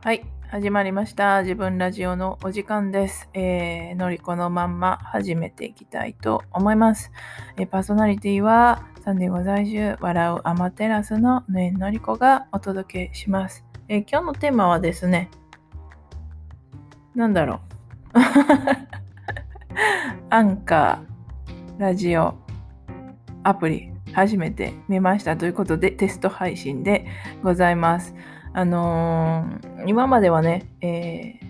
[0.00, 1.42] はい、始まりました。
[1.42, 3.28] 自分ラジオのお時間です。
[3.34, 7.10] えー、のりこのまんま始めていきたいと思います。
[7.56, 13.64] えーパーソナリティはサンディゴ在住、笑うアマテラスのぬえのりこがお届けします。
[13.88, 15.30] えー今日のテーマはですね、
[17.16, 17.60] なんだろ
[18.14, 18.14] う。
[20.30, 22.36] アンカー、ラジオ、
[23.42, 27.06] アプリ、初めて見ましたということでテスト配信で
[27.42, 28.14] ございます。
[28.52, 31.48] あのー今まではね、えー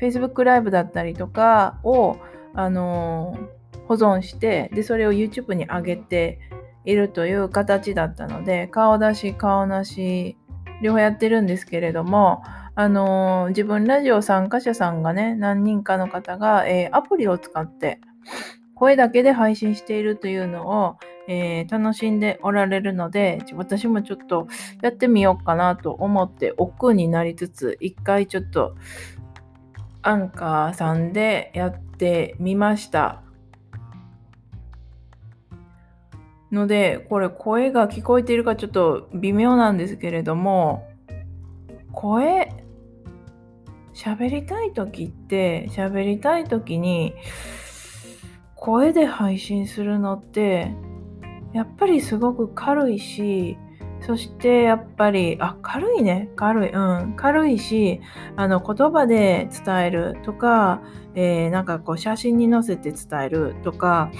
[0.00, 2.16] Facebook ライブだったりとかを、
[2.54, 6.38] あのー保存してでそれを YouTube に上げて
[6.84, 10.36] いるという形だったので顔出し顔なし
[10.80, 12.42] 両方やってるんですけれども、
[12.74, 18.00] あのー自分ラジオ参加者さんがね何人かの方が、えーアプリを使って
[18.82, 20.96] 声だけで配信しているというのを、
[21.28, 24.48] えー楽しんでおられるので私もちょっと
[24.82, 28.74] やってみようかなと思って億劫になりつつ一回ちょっと
[30.02, 33.22] アンカーさんでやってみました。
[36.50, 40.88] のでこれ声が聞こえているかちょっと微妙なんですけれども
[41.92, 42.52] 声
[43.94, 47.14] 喋りたい時って喋りたい時に
[48.62, 50.72] 声で配信するのって
[51.52, 53.58] やっぱりすごく軽いし
[54.06, 56.28] そしてやっぱりあ軽いね。
[56.36, 56.70] 軽い。
[56.70, 57.14] うん。
[57.16, 58.00] 軽いし
[58.36, 60.80] あの言葉で伝えるとか、
[61.14, 64.12] えーなんかこう写真に載せて伝えるとか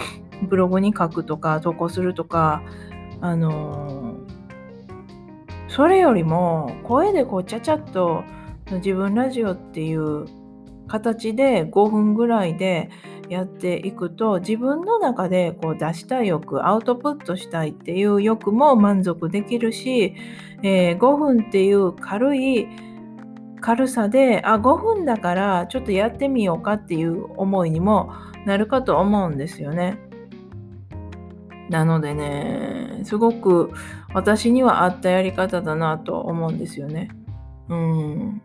[0.49, 2.63] ブログに書くとか投稿するとか
[3.21, 4.33] あのー
[5.69, 8.25] それよりも声でこうちゃちゃっと
[8.73, 10.27] 自分ラジオっていう
[10.89, 12.91] 形で5分ぐらいで
[13.33, 20.15] やっていくと自分の中でこう出したい欲アウトプットしたいっていう欲も満足できるし、
[20.63, 22.69] えー5分っていう軽い
[23.61, 28.13] 軽さであ5分だからちょっとやってみようかっていう思いにも
[28.45, 29.99] なるかと思うんですよね。
[31.71, 33.73] なのでねすごく
[34.13, 37.09] 私には合ったやり方だなと思うんですよね。
[37.69, 38.43] うん。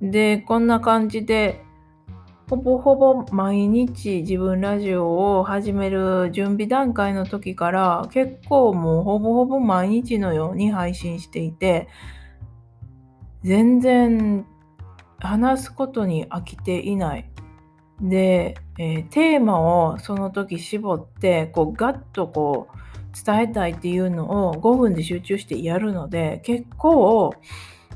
[0.00, 1.65] でこんな感じで
[2.48, 11.88] ほぼほぼ毎日自分ラジオを始める準備段階の時から結構もうほぼほぼ毎日のように配信していて
[13.42, 14.46] 全然
[15.18, 17.28] 話すことに飽きていない。
[18.00, 22.76] で、えーテーマをその時絞ってこうガッとこう
[23.24, 27.34] 伝えたいっていうのを5分で集中してやるので結構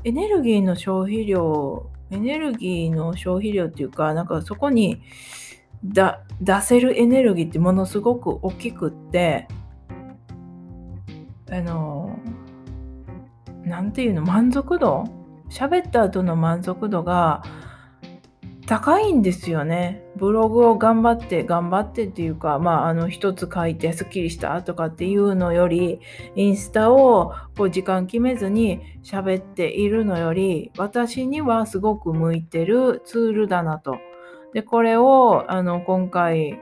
[0.03, 5.01] エネルギーの消費量エネルギーの消費量っていうかなんかそこに
[5.83, 6.13] 出
[6.61, 9.47] せるエネルギーってものすごく大きくって
[11.49, 12.19] あの
[13.63, 15.05] なんていうの満足度？
[15.49, 17.43] 喋った後の満足度が
[18.71, 20.01] 高いんですよね。
[20.15, 25.99] ブログを頑張って頑張ってっていうかまああの一つ書いてすっきりしたとかっていうのより
[26.37, 33.97] インスタをこう時間決めずに喋っているのより私にはすごく向いてるツールだなと。
[34.53, 36.57] でこれをあの今回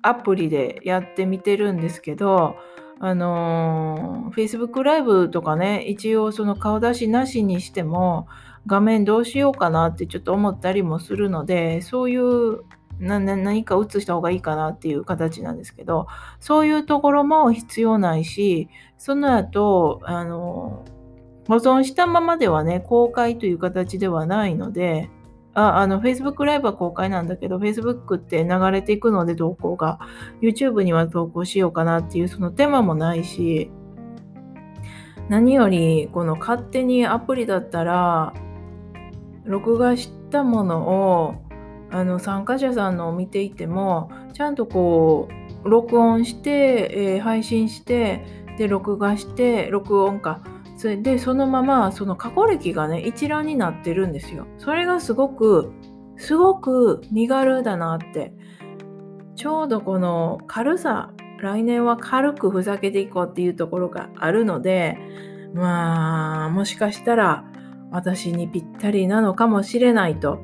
[0.00, 2.56] アプリでやってみてるんですけど
[3.00, 8.28] あのー Facebook ライブとかね一応その顔出しなしにしても
[8.66, 12.62] 画面どうしようかなってちょっと思ったりもするのでそういう
[12.98, 16.06] なな何か映した方がいいかなっていう形なんですけど
[16.38, 20.84] そういうところも必要ないしその後あの
[21.48, 25.08] 保存したままではね公開という形ではないので
[25.54, 29.98] ああの Facebook ライブは公開なんだけど Facebook って流れていくので投稿が。
[30.40, 33.70] YouTube には投稿しようかなっていうその手間もないし
[35.28, 38.32] 何よりこの勝手にアプリだったら
[39.50, 40.88] 録画したもの
[41.18, 41.34] を
[41.90, 45.28] あの参加者さんのを見ていてもちゃんとこ
[45.64, 48.24] う録音して、えー配信して
[48.56, 50.42] で録画して録音か
[50.76, 54.46] それでそのままその過去歴がね一覧になってるんですよ。
[54.56, 55.72] それがすごく
[56.16, 58.32] すごく身軽だなって
[59.36, 64.98] ちょうどこの軽さ来年は軽くふざけていこうっていうところがあるので
[65.54, 67.49] まあもしかしたら
[67.90, 70.40] 私にぴったりなのかもしれないと、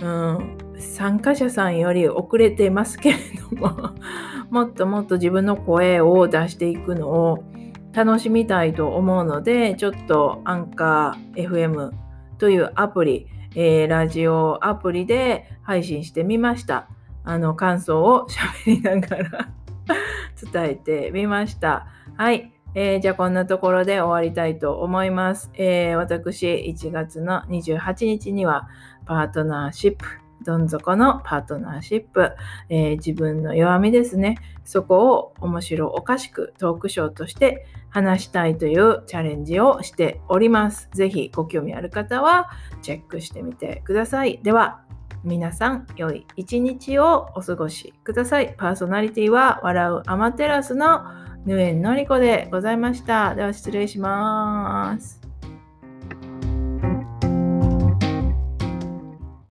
[0.00, 3.18] うん、参加者さんより遅れてますけれ
[3.50, 3.94] ども
[4.50, 7.44] もっともっと自分の声を出していくのを
[7.92, 11.90] 楽しみたいと思うのでちょっとアンカー FM
[12.38, 16.88] というアプリ、えーラジオアプリで配信してみました。
[17.24, 18.26] あの感想を
[18.64, 19.48] 喋りながら
[20.52, 21.86] 伝えてみました。
[22.16, 22.52] はい。
[22.74, 25.50] えー、じゃあこんなところで終わりたいと思います。
[25.54, 28.68] えー、私、1月の28日には
[29.06, 30.04] パートナーシップ、
[30.44, 32.32] どん底のパートナーシップ、
[32.68, 34.36] えー、自分の弱みですね。
[34.64, 40.88] そこを面白おかしくトークショーとして話したいというチャレンジをしております。
[40.92, 42.50] ぜひご興味ある方は
[42.82, 44.40] チェックしてみてください。
[44.42, 44.82] では、
[45.24, 48.54] 皆さん、良い一日をお過ごしください。
[48.56, 51.04] パーソナリティは笑うアマテラスの
[51.46, 53.34] ヌエンのりこでございました。
[53.34, 55.17] では失礼します。